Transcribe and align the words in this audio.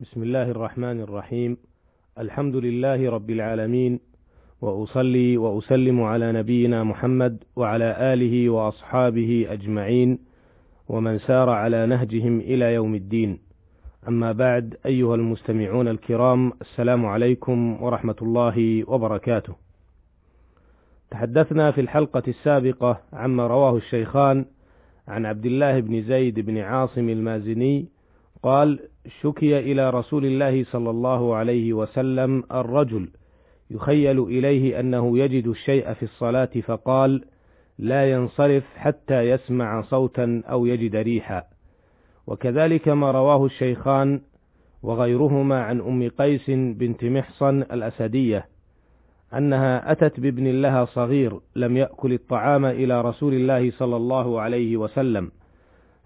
بسم 0.00 0.22
الله 0.22 0.50
الرحمن 0.50 1.00
الرحيم. 1.00 1.56
الحمد 2.18 2.56
لله 2.56 3.10
رب 3.10 3.30
العالمين. 3.30 4.00
وأصلي 4.60 5.36
وأسلم 5.36 6.02
على 6.02 6.32
نبينا 6.32 6.84
محمد 6.84 7.44
وعلى 7.56 8.12
آله 8.14 8.50
وأصحابه 8.50 9.46
أجمعين. 9.50 10.18
ومن 10.88 11.18
سار 11.18 11.50
على 11.50 11.86
نهجهم 11.86 12.40
إلى 12.40 12.74
يوم 12.74 12.94
الدين. 12.94 13.38
أما 14.08 14.32
بعد 14.32 14.76
أيها 14.86 15.14
المستمعون 15.14 15.88
الكرام 15.88 16.52
السلام 16.60 17.06
عليكم 17.06 17.82
ورحمة 17.82 18.16
الله 18.22 18.84
وبركاته. 18.90 19.54
تحدثنا 21.10 21.70
في 21.70 21.80
الحلقة 21.80 22.22
السابقة 22.28 23.00
عما 23.12 23.46
رواه 23.46 23.76
الشيخان 23.76 24.44
عن 25.08 25.26
عبد 25.26 25.46
الله 25.46 25.80
بن 25.80 26.02
زيد 26.02 26.40
بن 26.40 26.58
عاصم 26.58 27.08
المازني 27.08 27.86
قال 28.42 28.78
شكي 29.22 29.58
إلى 29.58 29.90
رسول 29.90 30.24
الله 30.24 30.64
صلى 30.64 30.90
الله 30.90 31.34
عليه 31.34 31.72
وسلم 31.72 32.44
الرجل 32.52 33.08
يخيل 33.70 34.22
إليه 34.22 34.80
أنه 34.80 35.18
يجد 35.18 35.46
الشيء 35.46 35.92
في 35.92 36.02
الصلاة 36.02 36.50
فقال 36.66 37.24
لا 37.78 38.10
ينصرف 38.10 38.64
حتى 38.76 39.20
يسمع 39.30 39.82
صوتا 39.82 40.42
أو 40.50 40.66
يجد 40.66 40.96
ريحا. 40.96 41.42
وكذلك 42.26 42.88
ما 42.88 43.10
رواه 43.10 43.46
الشيخان 43.46 44.20
وغيرهما 44.82 45.62
عن 45.62 45.80
أم 45.80 46.08
قيس 46.08 46.50
بنت 46.50 47.04
محصن 47.04 47.62
الأسدية 47.62 48.46
أنها 49.34 49.92
أتت 49.92 50.20
بابن 50.20 50.46
لها 50.62 50.84
صغير 50.84 51.40
لم 51.56 51.76
يأكل 51.76 52.12
الطعام 52.12 52.64
إلى 52.64 53.00
رسول 53.00 53.34
الله 53.34 53.70
صلى 53.70 53.96
الله 53.96 54.40
عليه 54.40 54.76
وسلم. 54.76 55.30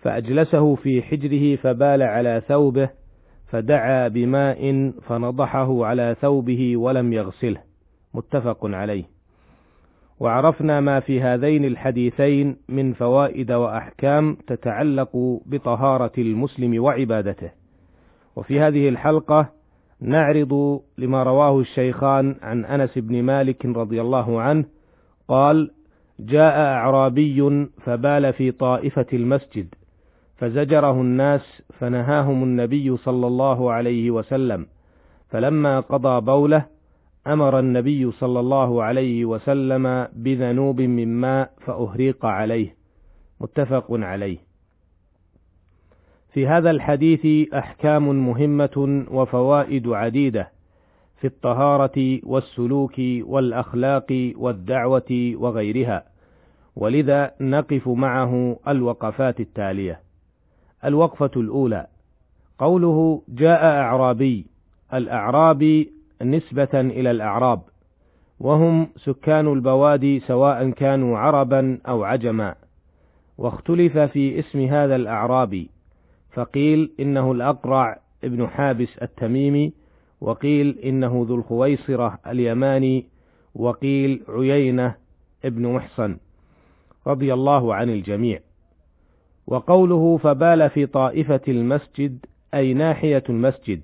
فأجلسه 0.05 0.75
في 0.75 1.03
حجره 1.03 1.57
فبال 1.57 2.03
على 2.03 2.43
ثوبه 2.49 2.89
فدعا 3.47 4.09
بماء 4.09 4.93
فنضحه 5.03 5.87
على 5.87 6.17
ثوبه 6.21 6.77
ولم 6.77 7.13
يغسله. 7.13 7.61
متفق 8.15 8.59
عليه. 8.63 9.05
وعرفنا 10.21 10.81
ما 10.81 11.01
في 11.01 11.21
هذين 11.21 11.65
الحديثين 11.65 12.57
من 12.69 12.93
فوائد 12.93 13.53
وأحكام 13.53 14.37
تتعلق 14.47 15.41
بطهارة 15.47 16.13
المسلم 16.19 16.83
وعبادته. 16.83 17.51
وفي 18.37 18.61
هذه 18.61 18.89
الحلقة 18.89 19.49
نعرض 20.01 20.81
لما 20.99 21.23
رواه 21.23 21.61
الشيخان 21.61 22.37
عن 22.43 22.65
أنس 22.65 22.99
بن 22.99 23.23
مالك 23.23 23.67
رضي 23.67 24.01
الله 24.01 24.41
عنه 24.41 24.65
قال 25.29 25.71
جاء 26.21 26.59
أعرابي 26.59 27.69
فبال 27.85 28.33
في 28.33 28.51
طائفة 28.51 29.07
المسجد 29.13 29.75
فزجره 30.45 31.01
الناس 31.01 31.63
فنهاهم 31.79 32.43
النبي 32.43 32.97
صلى 32.97 33.27
الله 33.27 33.73
عليه 33.73 34.11
وسلم. 34.11 34.67
فلما 35.29 35.81
قضى 35.81 36.21
بوله 36.21 36.67
أمر 37.27 37.59
النبي 37.59 38.11
صلى 38.11 38.41
الله 38.41 38.83
عليه 38.83 39.25
وسلم 39.25 40.09
بذنوب 40.13 40.81
من 40.81 41.09
ماء 41.21 41.53
فأهريق 41.67 42.27
عليه. 42.27 42.77
متفق 43.41 43.87
عليه. 43.91 44.39
في 46.33 46.47
هذا 46.47 46.71
الحديث 46.71 47.53
أحكام 47.55 48.27
مهمة 48.27 49.05
وفوائد 49.11 49.89
عديدة 49.89 50.51
في 51.21 51.27
الطهارة 51.27 52.21
والسلوك 52.23 52.95
والأخلاق 53.21 54.33
والدعوة 54.37 55.35
وغيرها 55.35 56.05
ولذا 56.77 57.33
نقف 57.41 57.89
معه 57.89 58.57
الوقفات 58.69 59.41
التالية. 59.41 60.05
الوقفة 60.85 61.31
الأولى. 61.37 61.87
قوله 62.59 63.23
جاء 63.29 63.65
أعرابي. 63.65 64.47
الأعرابي 64.95 65.93
نسبة 66.23 66.69
إلى 66.75 67.11
الأعراب. 67.11 67.61
وهم 68.41 68.89
سكان 68.97 69.53
البوادي 69.53 70.21
سواء 70.21 70.71
كانوا 70.71 71.19
عربا 71.19 71.79
أو 71.89 72.05
عجما. 72.05 72.55
واختلف 73.39 73.99
في 73.99 74.39
اسم 74.39 74.61
هذا 74.61 74.97
الأعرابي 74.97 75.71
فقيل 76.33 76.93
إنه 77.01 77.33
الأقرع 77.33 77.99
ابن 78.25 78.47
حابس 78.47 78.99
التميمي. 79.03 79.73
وقيل 80.21 80.79
إنه 80.79 81.27
ذو 81.29 81.35
الخويصرة 81.35 82.19
اليماني. 82.27 83.07
وقيل 83.55 84.23
عيينة 84.29 84.95
ابن 85.45 85.73
محصن. 85.73 86.17
رضي 87.07 87.35
الله 87.35 87.75
عن 87.75 87.91
الجميع. 87.91 88.41
وقوله 89.47 90.17
فبال 90.17 90.71
في 90.71 90.87
طائفة 90.87 91.41
المسجد 91.49 92.19
أي 92.55 92.75
ناحية 92.75 93.23
المسجد. 93.29 93.81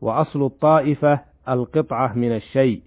وأصل 0.00 0.46
الطائفة 0.46 1.20
القطعة 1.48 2.12
من 2.12 2.32
الشيء. 2.32 2.80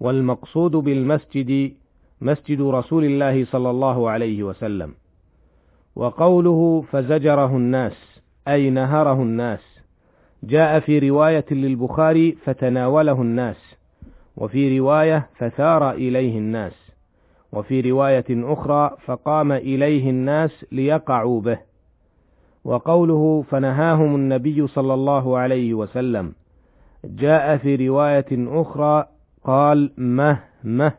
والمقصود 0.00 0.72
بالمسجد 0.72 1.72
مسجد 2.20 2.60
رسول 2.60 3.04
الله 3.04 3.44
صلى 3.44 3.70
الله 3.70 4.10
عليه 4.10 4.42
وسلم. 4.42 4.94
وقوله 5.96 6.84
فزجره 6.92 7.56
الناس 7.56 8.20
أي 8.48 8.70
نهره 8.70 9.22
الناس. 9.22 9.80
جاء 10.42 10.80
في 10.80 10.98
رواية 10.98 11.44
للبخاري 11.50 12.32
فتناوله 12.32 13.22
الناس. 13.22 13.76
وفي 14.36 14.78
رواية 14.78 15.28
فثار 15.38 15.90
إليه 15.92 16.38
الناس. 16.38 16.89
وفي 17.52 17.80
رواية 17.80 18.24
أخرى 18.30 18.96
فقام 19.04 19.52
إليه 19.52 20.10
الناس 20.10 20.66
ليقعوا 20.72 21.40
به 21.40 21.58
وقوله 22.64 23.44
فنهاهم 23.50 24.14
النبي 24.14 24.66
صلى 24.66 24.94
الله 24.94 25.38
عليه 25.38 25.74
وسلم. 25.74 26.32
جاء 27.04 27.56
في 27.56 27.88
رواية 27.88 28.26
أخرى 28.32 29.04
قال 29.44 29.92
مه 29.98 30.38
مه. 30.64 30.92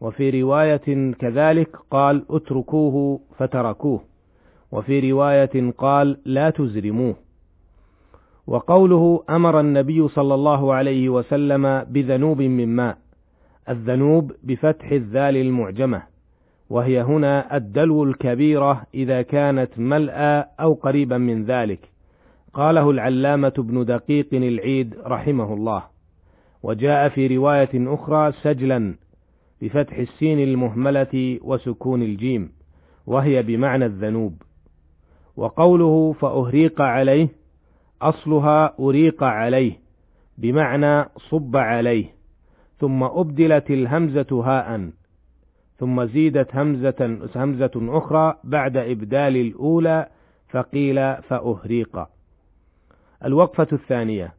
وفي 0.00 0.42
رواية 0.42 1.12
كذلك 1.12 1.76
قال 1.90 2.24
اتركوه 2.30 3.20
فتركوه. 3.38 4.00
وفي 4.72 5.12
رواية 5.12 5.72
قال 5.78 6.18
لا 6.24 6.50
تزرموه. 6.50 7.14
وقوله 8.46 9.24
أمر 9.30 9.60
النبي 9.60 10.08
صلى 10.08 10.34
الله 10.34 10.74
عليه 10.74 11.08
وسلم 11.08 11.84
بذنوب 11.84 12.42
من 12.42 12.68
ماء. 12.76 12.98
الذنوب 13.68 14.32
بفتح 14.42 14.90
الذال 14.90 15.36
المعجمة 15.36 16.02
وهي 16.70 17.02
هنا 17.02 17.56
الدلو 17.56 18.04
الكبيرة 18.04 18.82
إذا 18.94 19.22
كانت 19.22 19.78
ملأى 19.78 20.44
أو 20.60 20.72
قريبا 20.74 21.18
من 21.18 21.44
ذلك. 21.44 21.90
قاله 22.54 22.90
العلامة 22.90 23.52
ابن 23.58 23.84
دقيق 23.84 24.28
العيد 24.32 24.94
رحمه 25.06 25.54
الله. 25.54 25.82
وجاء 26.62 27.08
في 27.08 27.36
رواية 27.36 27.70
أخرى 27.74 28.32
سجلا 28.32 28.94
بفتح 29.62 29.98
السين 29.98 30.38
المهملة 30.38 31.38
وسكون 31.42 32.02
الجيم 32.02 32.52
وهي 33.06 33.42
بمعنى 33.42 33.86
الذنوب. 33.86 34.42
وقوله 35.36 36.12
فأهريق 36.12 36.80
عليه 36.80 37.28
أصلها 38.02 38.74
أريق 38.80 39.22
عليه 39.22 39.72
بمعنى 40.38 41.08
صب 41.30 41.56
عليه. 41.56 42.19
ثم 42.80 43.02
أبدلت 43.02 43.70
الهمزة 43.70 44.42
هاء 44.44 44.90
ثم 45.78 46.04
زيدت 46.04 46.56
همزة 46.56 47.28
همزة 47.36 47.70
أخرى 47.76 48.34
بعد 48.44 48.76
إبدال 48.76 49.36
الأولى 49.36 50.06
فقيل 50.48 51.14
فأهريق. 51.22 52.06
الوقفة 53.24 53.66
الثانية 53.72 54.34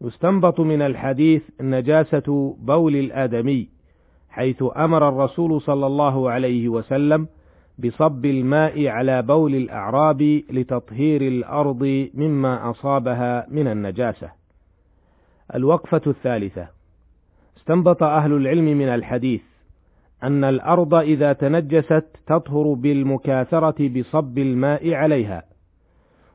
يستنبط 0.00 0.60
من 0.60 0.82
الحديث 0.82 1.42
نجاسة 1.60 2.56
بول 2.58 2.96
الآدمي 2.96 3.68
حيث 4.28 4.64
أمر 4.76 5.08
الرسول 5.08 5.60
صلى 5.60 5.86
الله 5.86 6.30
عليه 6.30 6.68
وسلم 6.68 7.28
بصب 7.78 8.24
الماء 8.24 8.86
على 8.86 9.22
بول 9.22 9.54
الأعراب 9.54 10.22
لتطهير 10.50 11.22
الأرض 11.22 12.08
مما 12.14 12.70
أصابها 12.70 13.46
من 13.50 13.66
النجاسة. 13.68 14.30
الوقفة 15.54 16.02
الثالثة 16.06 16.75
استنبط 17.66 18.02
أهل 18.02 18.32
العلم 18.32 18.64
من 18.64 18.88
الحديث 18.88 19.42
أن 20.22 20.44
الأرض 20.44 20.94
إذا 20.94 21.32
تنجست 21.32 22.04
تطهر 22.26 22.72
بالمكاثرة 22.72 23.88
بصب 23.88 24.38
الماء 24.38 24.94
عليها، 24.94 25.42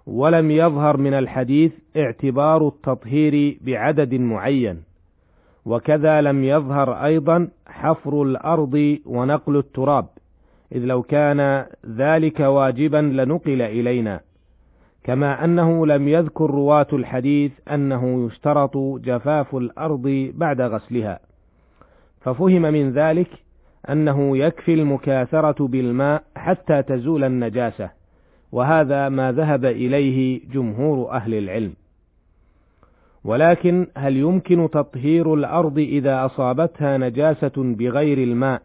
ولم 0.08 0.52
يظهر 0.52 0.98
من 0.98 1.14
الحديث 1.14 1.72
اعتبار 1.98 2.68
التطهير 2.68 3.58
بعدد 3.62 4.14
معين، 4.14 4.84
وكذا 5.66 6.22
لم 6.22 6.44
يظهر 6.44 7.06
أيضا 7.06 7.48
حفر 7.68 8.24
الأرض 8.24 8.98
ونقل 9.06 9.58
التراب، 9.58 10.06
إذ 10.72 10.86
لو 10.86 11.04
كان 11.04 11.66
ذلك 11.96 12.40
واجبا 12.40 12.98
لنقل 12.98 13.62
إلينا، 13.62 14.22
كما 15.04 15.46
أنه 15.46 15.86
لم 15.88 16.08
يذكر 16.08 16.52
رواة 16.52 16.88
الحديث 16.94 17.52
أنه 17.72 18.26
يشترط 18.26 18.78
جفاف 18.78 19.56
الأرض 19.56 20.32
بعد 20.36 20.62
غسلها، 20.62 21.20
ففهم 22.22 22.62
من 22.62 22.92
ذلك 22.92 23.30
أنه 23.90 24.38
يكفي 24.38 24.74
المكاثرة 24.74 25.68
بالماء 25.68 26.24
حتى 26.36 26.84
تزول 26.84 27.24
النجاسة، 27.24 27.90
وهذا 28.52 29.10
ما 29.10 29.32
ذهب 29.32 29.66
إليه 29.66 30.42
جمهور 30.54 31.12
أهل 31.12 31.34
العلم. 31.34 31.74
ولكن 33.24 33.88
هل 33.98 34.18
يمكن 34.18 34.70
تطهير 34.72 35.34
الأرض 35.34 35.80
إذا 35.80 36.26
أصابتها 36.26 36.98
نجاسة 36.98 37.52
بغير 37.58 38.18
الماء 38.18 38.62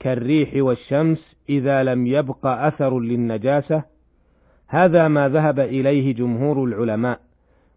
كالريح 0.00 0.50
والشمس 0.56 1.36
إذا 1.48 1.82
لم 1.82 2.06
يبق 2.06 2.46
أثر 2.46 3.00
للنجاسة؟ 3.00 3.91
هذا 4.72 5.08
ما 5.08 5.28
ذهب 5.28 5.60
إليه 5.60 6.14
جمهور 6.14 6.64
العلماء 6.64 7.20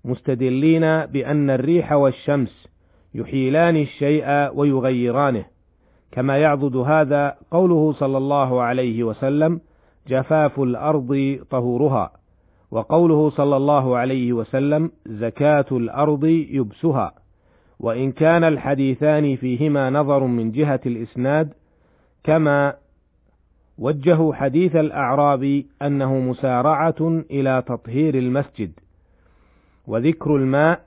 مستدلين 0.06 1.06
بأن 1.06 1.50
الريح 1.50 1.92
والشمس 1.92 2.68
يحيلان 3.16 3.76
الشيء 3.76 4.26
ويغيرانه. 4.54 5.46
كما 6.12 6.38
يعضد 6.38 6.76
هذا 6.76 7.36
قوله 7.52 7.94
صلى 7.94 8.18
الله 8.18 8.62
عليه 8.62 9.04
وسلم 9.04 9.62
جفاف 10.08 10.60
الأرض 10.60 11.40
طهورها. 11.50 12.12
وقوله 12.72 13.30
صلى 13.30 13.58
الله 13.58 13.98
عليه 13.98 14.34
وسلم 14.34 14.92
زكاة 15.06 15.66
الأرض 15.72 16.26
يبسها. 16.26 17.14
وإن 17.80 18.12
كان 18.12 18.44
الحديثان 18.44 19.36
فيهما 19.36 19.90
نظر 19.90 20.24
من 20.24 20.52
جهة 20.52 20.82
الإسناد 20.86 21.54
كما 22.24 22.74
وجهوا 23.78 24.34
حديث 24.36 24.76
الأعرابي 24.76 25.68
أنه 25.82 26.20
مسارعة 26.20 27.24
إلى 27.32 27.64
تطهير 27.68 28.16
المسجد 28.16 28.72
وذكر 29.88 30.36
الماء 30.36 30.82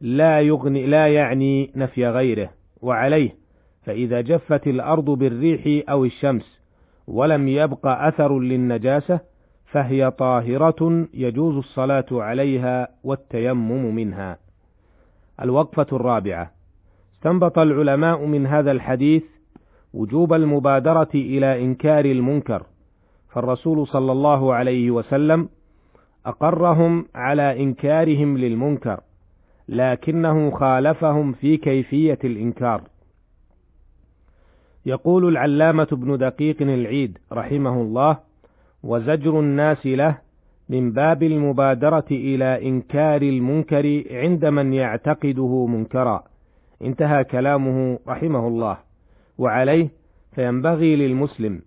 لا 0.00 0.40
يغني 0.40 0.86
لا 0.86 1.08
يعني 1.08 1.70
نفي 1.76 2.06
غيره 2.08 2.50
وعليه 2.82 3.34
فإذا 3.82 4.20
جفت 4.20 4.66
الأرض 4.66 5.04
بالريح 5.04 5.90
أو 5.90 6.04
الشمس 6.04 6.60
ولم 7.06 7.48
يبق 7.48 7.86
أثر 7.86 8.38
للنجاسة 8.38 9.20
فهي 9.66 10.10
طاهرة 10.10 11.06
يجوز 11.14 11.56
الصلاة 11.56 12.06
عليها 12.12 12.88
والتيمم 13.04 13.94
منها. 13.94 14.38
الوقفة 15.42 15.86
الرابعة 15.92 16.50
استنبط 17.16 17.58
العلماء 17.58 18.24
من 18.26 18.46
هذا 18.46 18.72
الحديث 18.72 19.22
وجوب 19.94 20.32
المبادرة 20.32 21.08
إلى 21.14 21.64
إنكار 21.64 22.04
المنكر، 22.04 22.62
فالرسول 23.28 23.86
صلى 23.86 24.12
الله 24.12 24.54
عليه 24.54 24.90
وسلم 24.90 25.48
أقرهم 26.26 27.06
على 27.14 27.62
إنكارهم 27.62 28.38
للمنكر، 28.38 29.00
لكنه 29.68 30.50
خالفهم 30.50 31.32
في 31.32 31.56
كيفية 31.56 32.18
الإنكار. 32.24 32.82
يقول 34.86 35.28
العلامة 35.28 35.88
ابن 35.92 36.18
دقيق 36.18 36.62
العيد 36.62 37.18
رحمه 37.32 37.82
الله: 37.82 38.18
وزجر 38.82 39.40
الناس 39.40 39.86
له 39.86 40.18
من 40.68 40.92
باب 40.92 41.22
المبادرة 41.22 42.04
إلى 42.10 42.68
إنكار 42.68 43.22
المنكر 43.22 44.04
عند 44.10 44.44
من 44.44 44.72
يعتقده 44.72 45.66
منكرا. 45.66 46.24
انتهى 46.82 47.24
كلامه 47.24 47.98
رحمه 48.08 48.48
الله، 48.48 48.76
وعليه 49.38 49.88
فينبغي 50.34 50.96
للمسلم 50.96 51.60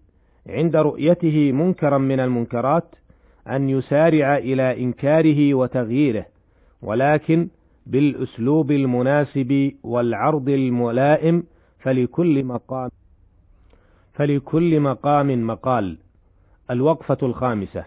عند 0.50 0.76
رؤيته 0.76 1.52
منكرا 1.52 1.98
من 1.98 2.20
المنكرات 2.20 2.96
أن 3.48 3.70
يسارع 3.70 4.38
إلى 4.38 4.84
إنكاره 4.84 5.54
وتغييره، 5.54 6.26
ولكن 6.82 7.48
بالأسلوب 7.86 8.72
المناسب 8.72 9.72
والعرض 9.84 10.50
الملائم 10.50 11.44
فلكل 11.80 12.44
مقام 12.44 12.90
فلكل 14.14 14.80
مقام 14.80 15.48
مقال. 15.48 15.98
الوقفة 16.72 17.18
الخامسة. 17.24 17.86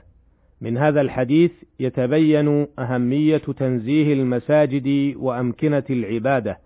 من 0.61 0.79
هذا 0.79 1.01
الحديث 1.01 1.53
يتبين 1.81 2.67
أهمية 2.79 3.37
تنزيه 3.37 4.13
المساجد 4.13 5.17
وأمكنة 5.17 5.85
العبادة 5.91 6.59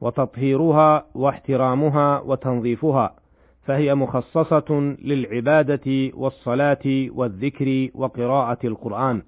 وتطهيرها 0.00 1.06
واحترامها 1.14 2.20
وتنظيفها 2.20 3.14
فهي 3.62 3.94
مخصصة 3.94 4.96
للعبادة 5.02 6.10
والصلاة 6.14 7.08
والذكر 7.14 7.88
وقراءة 7.94 8.58
القرآن 8.66 9.22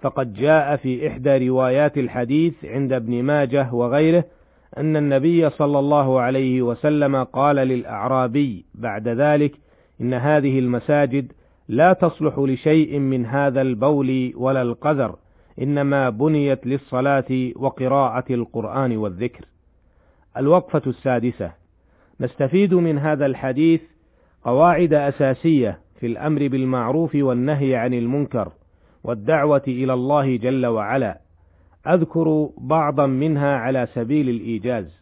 فقد 0.00 0.34
جاء 0.34 0.76
في 0.76 1.08
إحدى 1.08 1.48
روايات 1.48 1.98
الحديث 1.98 2.64
عند 2.64 2.92
ابن 2.92 3.22
ماجه 3.22 3.74
وغيره 3.74 4.24
أن 4.78 4.96
النبي 4.96 5.50
صلى 5.50 5.78
الله 5.78 6.20
عليه 6.20 6.62
وسلم 6.62 7.24
قال 7.24 7.56
للأعرابي 7.56 8.64
بعد 8.74 9.08
ذلك 9.08 9.52
إن 10.00 10.14
هذه 10.14 10.58
المساجد 10.58 11.32
لا 11.68 11.92
تصلح 11.92 12.38
لشيء 12.38 12.98
من 12.98 13.26
هذا 13.26 13.62
البول 13.62 14.32
ولا 14.36 14.62
القذر 14.62 15.16
إنما 15.62 16.10
بنيت 16.10 16.66
للصلاة 16.66 17.52
وقراءة 17.56 18.24
القرآن 18.34 18.96
والذكر. 18.96 19.44
الوقفة 20.36 20.82
السادسة 20.86 21.52
نستفيد 22.20 22.74
من 22.74 22.98
هذا 22.98 23.26
الحديث 23.26 23.80
قواعد 24.44 24.94
أساسية 24.94 25.78
في 26.00 26.06
الأمر 26.06 26.48
بالمعروف 26.48 27.14
والنهي 27.14 27.76
عن 27.76 27.94
المنكر 27.94 28.52
والدعوة 29.04 29.62
إلى 29.68 29.92
الله 29.92 30.36
جل 30.36 30.66
وعلا. 30.66 31.20
أذكر 31.86 32.50
بعضا 32.58 33.06
منها 33.06 33.56
على 33.56 33.88
سبيل 33.94 34.28
الإيجاز. 34.28 35.00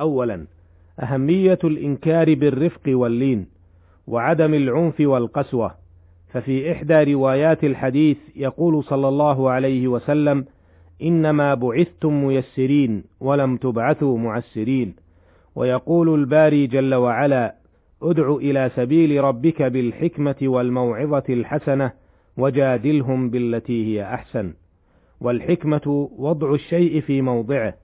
أولا 0.00 0.46
أهمية 1.02 1.58
الإنكار 1.64 2.34
بالرفق 2.34 2.82
واللين 2.86 3.46
وعدم 4.06 4.54
العنف 4.54 5.00
والقسوة 5.00 5.74
ففي 6.32 6.72
إحدى 6.72 7.12
روايات 7.14 7.64
الحديث 7.64 8.16
يقول 8.36 8.84
صلى 8.84 9.08
الله 9.08 9.50
عليه 9.50 9.88
وسلم 9.88 10.44
إنما 11.02 11.54
بعثتم 11.54 12.24
ميسرين 12.24 13.04
ولم 13.20 13.56
تبعثوا 13.56 14.18
معسرين. 14.18 14.94
ويقول 15.54 16.14
الباري 16.14 16.66
جل 16.66 16.94
وعلا 16.94 17.54
ادع 18.02 18.34
إلى 18.34 18.70
سبيل 18.76 19.24
ربك 19.24 19.62
بالحكمة 19.62 20.36
والموعظة 20.42 21.24
الحسنة 21.28 21.92
وجادلهم 22.36 23.30
بالتي 23.30 23.86
هي 23.86 24.14
أحسن. 24.14 24.52
والحكمة 25.20 26.08
وضع 26.18 26.54
الشيء 26.54 27.00
في 27.00 27.22
موضعه. 27.22 27.74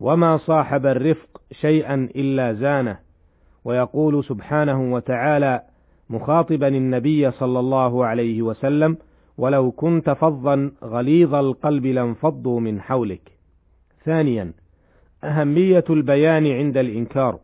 وما 0.00 0.36
صاحب 0.36 0.86
الرفق 0.86 1.40
شيئا 1.52 2.08
إلا 2.16 2.52
زانه. 2.52 2.98
ويقول 3.64 4.24
سبحانه 4.24 4.92
وتعالى 4.92 5.62
مخاطبا 6.10 6.68
النبي 6.68 7.30
صلى 7.30 7.60
الله 7.60 8.06
عليه 8.06 8.42
وسلم 8.42 8.96
ولو 9.38 9.70
كنت 9.70 10.10
فظا 10.10 10.70
غليظ 10.84 11.34
القلب 11.34 11.86
لانفضوا 11.86 12.60
من 12.60 12.80
حولك. 12.80 13.38
ثانيا 14.04 14.52
أهمية 15.24 15.84
البيان 15.90 16.46
عند 16.46 16.76
الإنكار 16.76 17.38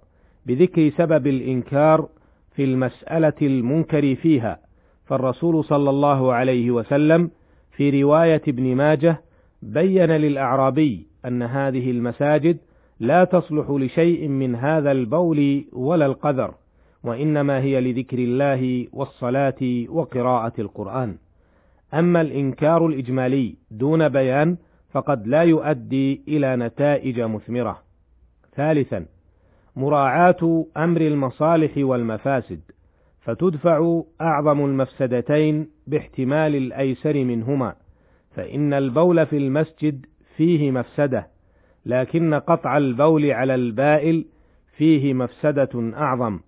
بذكر 0.47 0.90
سبب 0.90 1.26
الإنكار 1.26 2.09
في 2.54 2.64
المسألة 2.64 3.33
المنكر 3.42 4.14
فيها 4.14 4.59
فالرسول 5.04 5.64
صلى 5.64 5.90
الله 5.90 6.33
عليه 6.33 6.71
وسلم 6.71 7.30
في 7.76 8.02
رواية 8.02 8.42
ابن 8.49 8.76
ماجه 8.76 9.21
بين 9.62 10.11
للأعرابي 10.11 11.07
أن 11.25 11.42
هذه 11.42 11.90
المساجد 11.90 12.59
لا 13.00 13.25
تصلح 13.25 13.71
لشيء 13.71 14.28
من 14.28 14.54
هذا 14.54 14.92
البول 14.92 15.64
ولا 15.73 16.07
القذر 16.07 16.54
وإنما 17.04 17.61
هي 17.61 17.80
لذكر 17.80 18.18
الله 18.18 18.87
والصلاة 18.92 19.85
وقراءة 19.88 20.52
القرآن. 20.59 21.16
أما 21.95 22.21
الإنكار 22.21 22.87
الإجمالي 22.87 23.57
دون 23.71 24.09
بيان 24.09 24.57
فقد 24.93 25.26
لا 25.26 25.43
يؤدي 25.43 26.23
إلى 26.29 26.57
نتائج 26.57 27.21
مثمرة. 27.21 27.83
ثالثا 28.57 29.07
مراعاة 29.76 30.67
أمر 30.76 31.00
المصالح 31.00 31.73
والمفاسد 31.76 32.61
فتدفع 33.21 34.03
أعظم 34.21 34.64
المفسدتين 34.64 35.69
باحتمال 35.87 36.57
الأيسر 36.57 37.25
منهما 37.25 37.75
فإن 38.35 38.73
البول 38.73 39.26
في 39.26 39.37
المسجد 39.37 40.07
فيه 40.37 40.71
مفسدة 40.71 41.29
لكن 41.87 42.35
قطع 42.35 42.76
البول 42.76 43.31
على 43.31 43.55
البائل 43.55 44.25
فيه 44.76 45.14
مفسدة 45.14 45.93
أعظم 45.97 46.41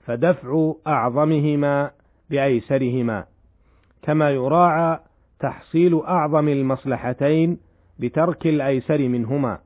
فدفع 0.00 0.72
أعظمهما 0.86 1.90
بأيسرهما. 2.30 3.24
كما 4.04 4.30
يراعى 4.30 4.98
تحصيل 5.40 6.00
أعظم 6.00 6.48
المصلحتين 6.48 7.58
بترك 7.98 8.46
الأيسر 8.46 9.08
منهما 9.08 9.58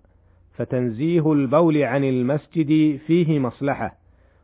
فتنزيه 0.56 1.32
البول 1.32 1.76
عن 1.82 2.04
المسجد 2.04 2.96
فيه 3.06 3.38
مصلحة 3.38 3.94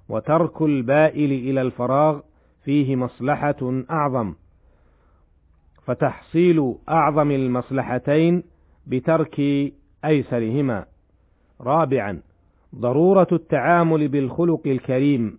وترك 0.08 0.62
البائل 0.62 1.32
إلى 1.32 1.62
الفراغ 1.62 2.20
فيه 2.64 2.96
مصلحة 2.96 3.82
أعظم 3.90 4.34
فتحصيل 5.86 6.74
أعظم 6.88 7.30
المصلحتين 7.30 8.42
بترك 8.86 9.40
أيسرهما. 10.04 10.84
رابعا 11.60 12.20
ضرورة 12.74 13.28
التعامل 13.32 14.08
بالخلق 14.08 14.60
الكريم 14.66 15.38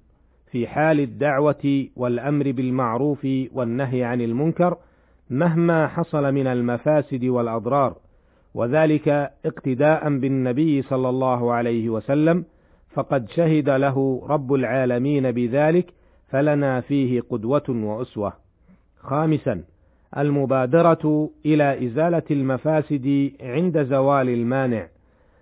في 0.56 0.68
حال 0.68 1.00
الدعوة 1.00 1.88
والأمر 1.96 2.52
بالمعروف 2.52 3.28
والنهي 3.54 4.04
عن 4.04 4.22
المنكر 4.22 4.78
مهما 5.30 5.88
حصل 5.88 6.34
من 6.34 6.48
المفاسد 6.48 7.26
والأضرار، 7.26 7.96
وذلك 8.54 9.08
اقتداء 9.46 10.18
بالنبي 10.18 10.82
صلى 10.82 11.10
الله 11.10 11.54
عليه 11.54 11.90
وسلم 11.90 12.46
فقد 12.94 13.30
شهد 13.30 13.70
له 13.70 14.28
رب 14.30 14.54
العالمين 14.54 15.32
بذلك 15.32 15.94
فلنا 16.30 16.82
فيه 16.82 17.22
قدوة 17.22 17.70
وأسوة. 17.70 18.34
خامسا 19.00 19.64
المبادرة 20.18 21.30
إلى 21.46 21.88
إزالة 21.88 22.24
المفاسد 22.32 23.32
عند 23.42 23.84
زوال 23.84 24.30
المانع، 24.30 24.88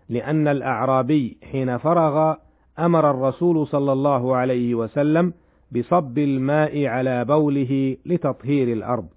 لأن 0.09 0.47
الأعرابي 0.47 1.37
حين 1.51 1.77
فرغ 1.77 2.35
أمر 2.79 3.11
الرسول 3.11 3.67
صلى 3.67 3.93
الله 3.93 4.35
عليه 4.35 4.75
وسلم 4.75 5.33
بصب 5.71 6.17
الماء 6.17 6.85
على 6.85 7.25
بوله 7.25 7.97
لتطهير 8.05 8.73
الأرض. 8.73 9.07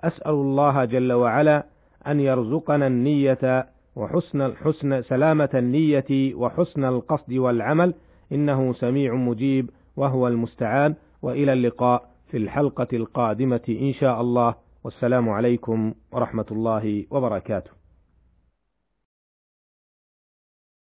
أسأل 0.00 0.32
الله 0.32 0.84
جل 0.84 1.12
وعلا 1.12 1.66
أن 2.06 2.20
يرزقنا 2.20 2.86
النية 2.86 3.66
وحسن 3.96 4.40
الحسن 4.40 5.02
سلامة 5.02 5.50
النية 5.54 6.34
وحسن 6.34 6.84
القصد 6.84 7.32
والعمل. 7.32 7.94
إنه 8.32 8.72
سميع 8.72 9.14
مجيب 9.14 9.70
وهو 9.96 10.28
المستعان. 10.28 10.94
وإلى 11.22 11.52
اللقاء 11.52 12.08
في 12.30 12.36
الحلقة 12.36 12.88
القادمة 12.92 13.60
إن 13.68 13.92
شاء 13.92 14.20
الله. 14.20 14.54
والسلام 14.84 15.28
عليكم 15.28 15.92
ورحمة 16.12 16.46
الله 16.50 17.04
وبركاته. 17.10 17.77